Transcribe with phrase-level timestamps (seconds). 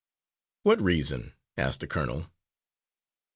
[0.63, 2.31] "What reason?" asked the colonel.